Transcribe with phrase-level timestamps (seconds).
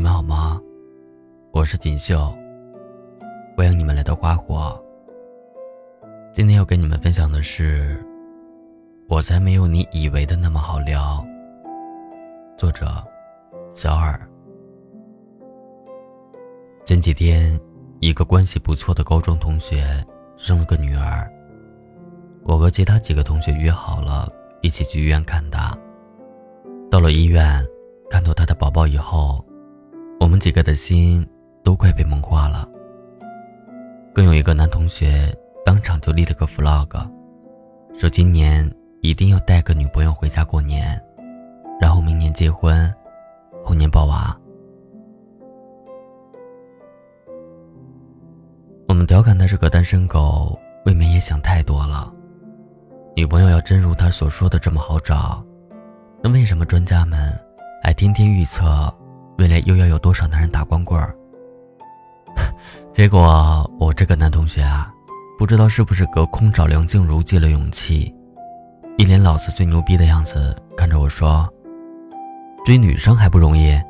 [0.00, 0.58] 你们好吗？
[1.52, 2.34] 我是锦绣，
[3.54, 4.82] 欢迎你们来到花火。
[6.32, 8.02] 今天要跟你们分享的是，
[9.10, 11.22] 我才没有你以为的那么好聊。
[12.56, 12.86] 作者：
[13.74, 14.18] 小耳。
[16.86, 17.60] 前几天，
[17.98, 20.02] 一个关系不错的高中同学
[20.38, 21.30] 生了个女儿，
[22.44, 24.26] 我和其他几个同学约好了
[24.62, 25.76] 一起去医院看她。
[26.90, 27.62] 到了医院，
[28.08, 29.44] 看到她的宝宝以后。
[30.20, 31.26] 我们几个的心
[31.64, 32.68] 都快被萌化了。
[34.14, 35.34] 更有一个男同学
[35.64, 36.88] 当场就立了个 flag，
[37.98, 38.70] 说今年
[39.00, 41.00] 一定要带个女朋友回家过年，
[41.80, 42.92] 然后明年结婚，
[43.64, 44.36] 后年抱娃。
[48.86, 52.12] 我们调侃他是个单身狗，未免也想太多了。
[53.16, 55.42] 女朋友要真如他所说的这么好找，
[56.22, 57.32] 那为什么专家们
[57.82, 58.94] 还天天预测？
[59.40, 61.16] 未来又要有多少男人打光棍儿？
[62.92, 64.92] 结果我这个男同学啊，
[65.38, 68.14] 不知道是不是隔空找梁静茹借了勇气，
[68.98, 71.48] 一脸老子最牛逼的样子，看着我说
[72.66, 73.80] ：“追女生还不容易，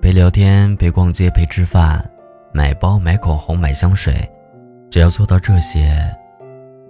[0.00, 2.08] 陪聊天、陪逛街、陪吃饭、
[2.52, 4.14] 买包、买口红、买香水，
[4.88, 5.90] 只要做到这些，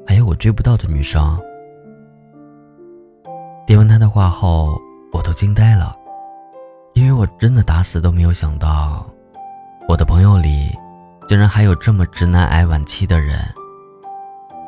[0.07, 1.41] 还有我追不到的女生。”
[3.67, 4.79] 听完他的话后，
[5.11, 5.97] 我都惊呆了。
[6.99, 9.07] 因为我真的打死都没有想到，
[9.87, 10.77] 我的朋友里
[11.29, 13.39] 竟然还有这么直男癌晚期的人。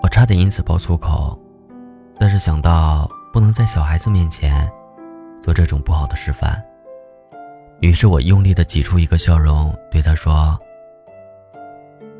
[0.00, 1.36] 我差点因此爆粗口，
[2.20, 4.70] 但是想到不能在小孩子面前
[5.42, 6.62] 做这种不好的示范，
[7.80, 10.56] 于是我用力的挤出一个笑容，对他说：“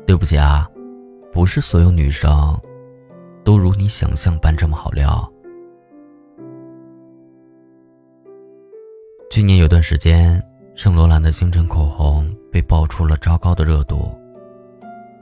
[0.05, 0.67] 对不起啊，
[1.31, 2.59] 不是所有女生
[3.45, 5.31] 都如你想象般这么好撩。”
[9.31, 10.43] 去年有段时间，
[10.75, 14.13] 圣罗兰的星辰口红被爆出了糟糕的热度。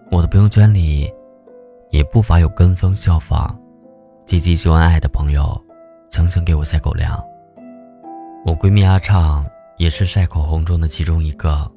[0.10, 1.08] 我的朋友圈里，
[1.92, 3.56] 也不乏有跟风效仿、
[4.26, 5.56] 积极秀恩爱的朋友，
[6.10, 7.24] 强行给我塞狗粮。
[8.48, 9.46] 我闺蜜阿畅
[9.78, 11.72] 也是晒口红中的其中一个。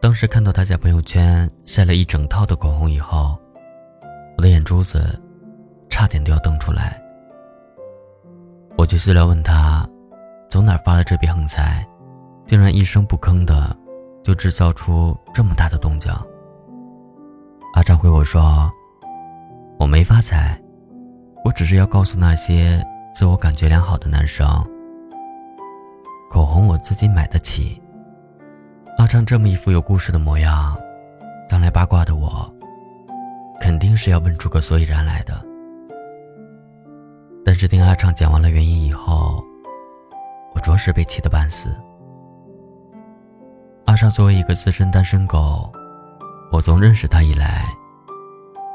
[0.00, 3.36] 当时看到她在朋友圈晒了一整套的口红以后，
[4.36, 5.20] 我的眼珠子
[5.88, 7.02] 差点都要瞪出来。
[8.78, 9.84] 我去私聊问她。
[10.50, 11.86] 从哪发的这笔横财，
[12.44, 13.74] 竟然一声不吭的
[14.24, 16.12] 就制造出这么大的动静？
[17.74, 18.68] 阿张回我说
[19.78, 20.60] ：“我没发财，
[21.44, 22.84] 我只是要告诉那些
[23.14, 24.44] 自我感觉良好的男生，
[26.28, 27.80] 口红我自己买得起。”
[28.98, 30.76] 阿张这么一副有故事的模样，
[31.48, 32.52] 将来八卦的我，
[33.60, 35.40] 肯定是要问出个所以然来的。
[37.44, 39.42] 但是听阿畅讲完了原因以后，
[40.54, 41.74] 我着实被气得半死。
[43.86, 45.72] 阿尚作为一个资深单身狗，
[46.52, 47.64] 我从认识他以来，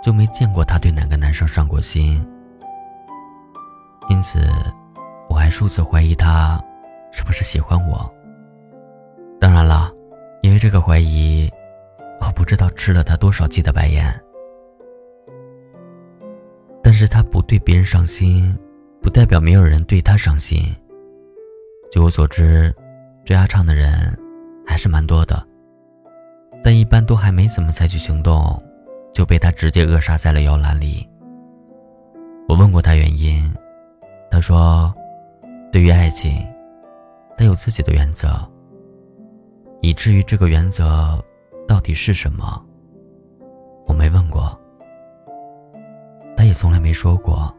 [0.03, 2.25] 就没见过他对哪个男生上过心。
[4.09, 4.47] 因此，
[5.29, 6.61] 我还数次怀疑他
[7.11, 8.13] 是不是喜欢我。
[9.39, 9.91] 当然了，
[10.41, 11.49] 因为这个怀疑，
[12.19, 14.13] 我不知道吃了他多少记的白眼。
[16.83, 18.55] 但是他不对别人上心，
[19.01, 20.61] 不代表没有人对他上心。
[21.91, 22.73] 据我所知，
[23.23, 24.17] 追阿畅的人
[24.67, 25.41] 还是蛮多的，
[26.63, 28.61] 但一般都还没怎么采取行动，
[29.13, 31.07] 就被他直接扼杀在了摇篮里。
[32.47, 33.53] 我问过他原因，
[34.29, 34.93] 他说，
[35.71, 36.45] 对于爱情，
[37.37, 38.29] 他有自己的原则。
[39.81, 41.23] 以至于这个原则
[41.67, 42.61] 到底是什么，
[43.85, 44.59] 我没问过，
[46.35, 47.55] 他也从来没说过。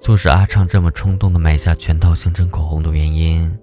[0.00, 3.56] 促使阿畅这么冲动的买下全套星辰口红的原因，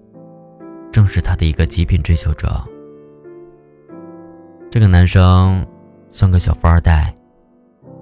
[0.92, 2.64] 正是他的一个极品追求者。
[4.70, 5.66] 这个男生
[6.12, 7.14] 算个小富二代，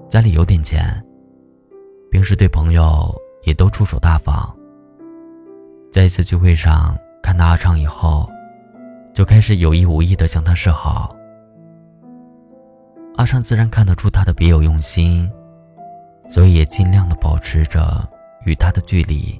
[0.09, 1.01] 家里有点钱，
[2.11, 3.15] 平时对朋友
[3.45, 4.53] 也都出手大方。
[5.91, 6.93] 在一次聚会上
[7.23, 8.29] 看到阿畅以后，
[9.13, 11.15] 就开始有意无意的向他示好。
[13.15, 15.31] 阿畅自然看得出他的别有用心，
[16.29, 18.05] 所以也尽量的保持着。
[18.45, 19.37] 与他的距离，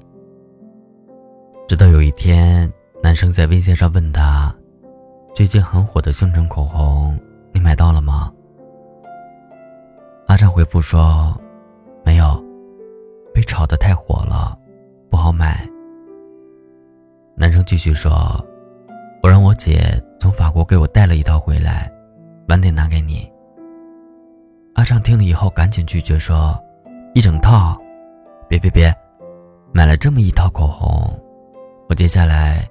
[1.68, 2.70] 直到有一天，
[3.02, 4.54] 男生在微信上问他
[5.32, 7.16] ：“最近很火的星辰口红，
[7.52, 8.32] 你买到了吗？”
[10.26, 11.40] 阿畅回复说
[12.04, 12.44] ：“没有，
[13.32, 14.58] 被炒得太火了，
[15.08, 15.64] 不好买。”
[17.38, 18.44] 男生继续说
[19.22, 21.88] ：“我让我姐从法国给我带了一套回来，
[22.48, 23.30] 晚点拿给你。”
[24.74, 26.60] 阿畅听了以后，赶紧拒绝说
[27.14, 27.80] ：“一整套。”
[28.48, 28.94] 别别别，
[29.72, 30.88] 买了这么一套口红，
[31.88, 32.64] 我接下来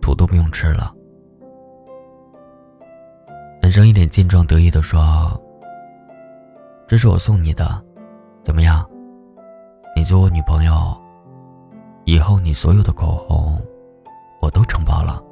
[0.00, 0.92] 土都不用吃了。
[3.60, 5.40] 男生一脸健壮得意地说
[6.88, 7.82] ：“这是我送你的，
[8.42, 8.88] 怎么样？
[9.94, 10.96] 你做我女朋友，
[12.04, 13.60] 以后你所有的口红，
[14.40, 15.22] 我都承包了。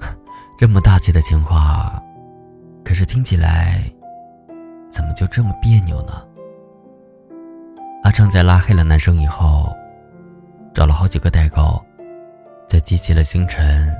[0.58, 2.00] ”这么大气的情话，
[2.84, 3.82] 可是听起来，
[4.88, 6.22] 怎么就这么别扭呢？
[8.04, 9.74] 阿昌在拉黑了男生以后，
[10.74, 11.82] 找了好几个代购，
[12.68, 13.90] 再集齐了星辰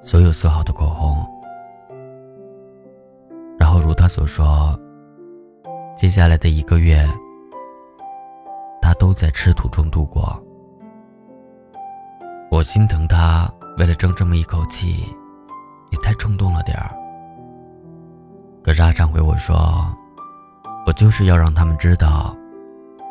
[0.00, 1.26] 所有色号的口红。
[3.58, 4.78] 然后如他所说，
[5.96, 7.04] 接下来的一个月，
[8.80, 10.40] 他都在吃土中度过。
[12.48, 15.04] 我心疼他，为了争这么一口气，
[15.90, 16.94] 也太冲动了点儿。
[18.62, 19.84] 可是阿畅回我说
[20.86, 22.36] ：“我就是要让他们知道，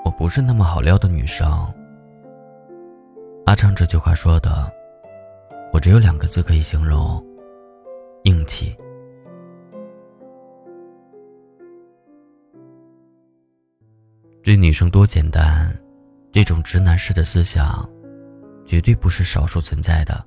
[0.06, 1.50] 我不是那么好撩的女生。”
[3.46, 4.72] 阿畅这句话说的，
[5.74, 7.22] 我只有两个字可以形容：
[8.24, 8.75] 硬气。
[14.42, 15.75] 追女生多简单，
[16.31, 17.88] 这种直男式的思想，
[18.63, 20.24] 绝对不是少数存在的。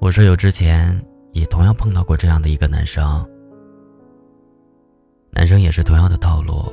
[0.00, 1.00] 我舍友之前
[1.32, 3.24] 也同样碰到过这样的一个男生，
[5.30, 6.72] 男生也是同样的套路，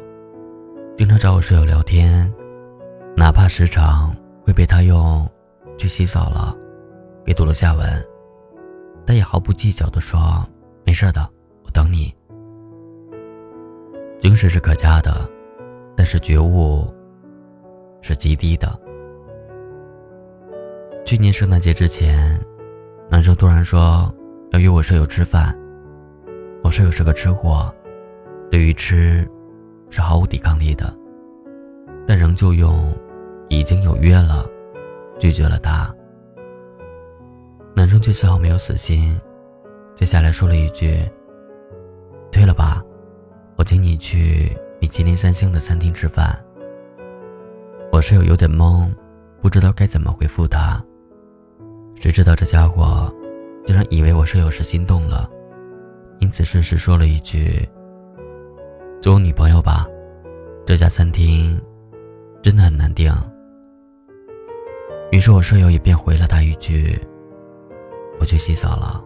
[0.99, 2.29] 经常找我舍友聊天，
[3.15, 4.13] 哪怕时常
[4.43, 5.25] 会被他用
[5.79, 6.53] “去洗澡了”
[7.23, 8.05] 给堵了下文，
[9.05, 10.45] 但也毫不计较的说
[10.83, 11.25] ：“没事的，
[11.63, 12.13] 我等你。”
[14.19, 15.25] 精神是可嘉的。
[15.95, 16.93] 但是觉悟
[18.01, 18.67] 是极低的。
[21.05, 22.37] 去年圣诞节之前，
[23.09, 24.13] 男生突然说
[24.51, 25.57] 要约我舍友吃饭。
[26.61, 27.73] 我舍友是个吃货，
[28.51, 29.25] 对于吃
[29.89, 30.93] 是毫无抵抗力的，
[32.07, 32.93] 但仍旧用
[33.49, 34.47] “已经有约了”
[35.19, 35.93] 拒绝了他。
[37.75, 39.19] 男生却丝毫没有死心，
[39.95, 40.99] 接下来说了一句
[42.31, 42.83] ：“退了吧，
[43.55, 46.41] 我请你去。”米其林三星的餐厅吃饭，
[47.91, 48.89] 我室友有点懵，
[49.41, 50.81] 不知道该怎么回复他。
[51.99, 53.13] 谁知道这家伙
[53.65, 55.29] 竟然以为我舍友是心动了，
[56.19, 57.67] 因此顺势说了一句
[59.01, 59.87] ：“做我女朋友吧，
[60.65, 61.59] 这家餐厅
[62.41, 63.13] 真的很难订。”
[65.11, 66.99] 于是我舍友也便回了他一句
[68.19, 69.03] ：“我去洗澡了。”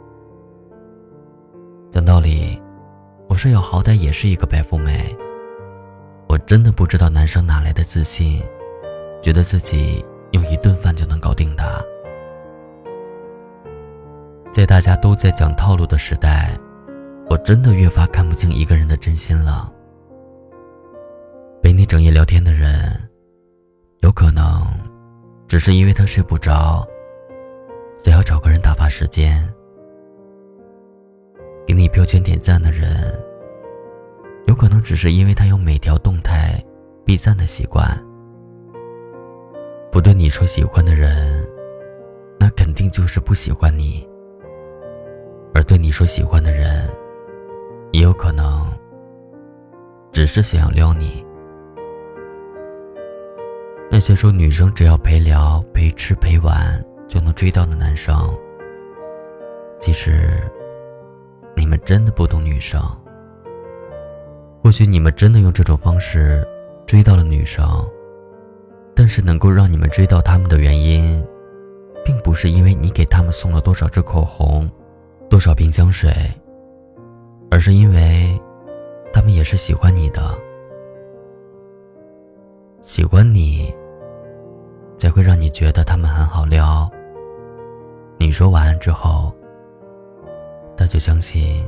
[1.92, 2.60] 讲道理，
[3.30, 5.16] 我舍友好歹也是一个白富美。
[6.28, 8.42] 我真的不知道男生哪来的自信，
[9.22, 11.80] 觉得自己用一顿饭就能搞定他。
[14.51, 16.57] 在大家都在讲套路的时代，
[17.30, 19.72] 我真的越发看不清一个人的真心了。
[21.94, 22.92] 陪你整夜聊天的人，
[24.00, 24.66] 有可能
[25.48, 26.84] 只是因为他睡不着，
[28.00, 29.48] 想要找个人打发时间。
[31.68, 33.13] 给你标签点赞的人。
[34.48, 36.60] 有可能只是因为他有每条动态
[37.06, 37.88] 必赞的习惯。
[39.92, 41.48] 不对你说喜欢的人，
[42.39, 44.04] 那肯定就是不喜欢你；
[45.54, 46.89] 而对你说喜欢的人，
[47.92, 48.68] 也有可能
[50.12, 51.24] 只是想要撩你。
[54.03, 58.38] 那些说女生只要陪聊、陪吃、陪玩就能追到的男生，
[59.79, 60.41] 其实
[61.55, 62.81] 你们真的不懂女生。
[64.62, 66.45] 或许你们真的用这种方式
[66.86, 67.65] 追到了女生，
[68.93, 71.25] 但是能够让你们追到他们的原因，
[72.03, 74.69] 并不是因为你给他们送了多少支口红、
[75.29, 76.13] 多少瓶香水，
[77.50, 78.38] 而是因为
[79.13, 80.38] 他们也是喜欢你的，
[82.81, 83.74] 喜欢你，
[85.03, 86.89] 才会让你觉得他们很好撩。
[88.17, 89.36] 你说晚安之后，
[90.77, 91.62] 他就相信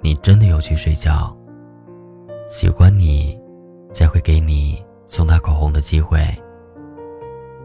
[0.00, 1.32] 你真的有去睡觉。
[2.48, 3.40] 喜欢你，
[3.92, 6.18] 才会给你送他口红的机会。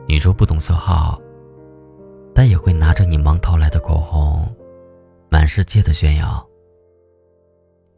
[0.05, 1.19] 你说不懂色号，
[2.31, 4.47] 但也会拿着你盲淘来的口红，
[5.29, 6.47] 满世界的炫耀。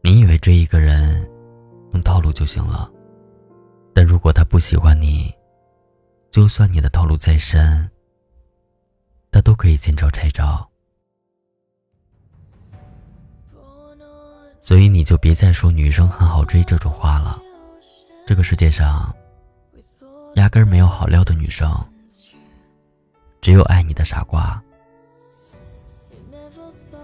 [0.01, 1.29] 你以为追一个人
[1.91, 2.89] 用套路就行了，
[3.93, 5.29] 但如果他不喜欢你，
[6.35, 7.89] 就算你的套路再深，
[9.31, 10.69] 他都可以见招拆招。
[14.59, 17.41] 所以你就别再说女生很好追这种话了。
[18.27, 19.15] 这个世界上，
[20.35, 21.73] 压根没有好撩的女生，
[23.39, 24.61] 只有爱你的傻瓜。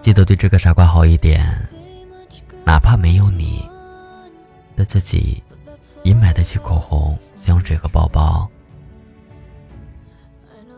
[0.02, 1.42] 记得对这个傻瓜好一点，
[2.66, 3.66] 哪怕没有你，
[4.76, 5.42] 但自己
[6.02, 8.46] 也买得起口红、香水和包包。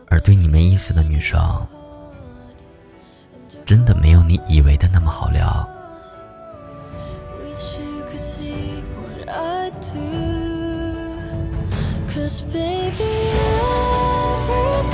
[0.07, 1.39] 而对你没意思的女生，
[3.65, 5.67] 真的没有你以为的那么好聊。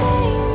[0.04, 0.51] You